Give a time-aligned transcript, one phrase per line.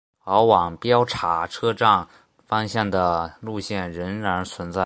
[0.23, 2.07] 而往标茶车站
[2.47, 4.79] 方向的路线仍然存在。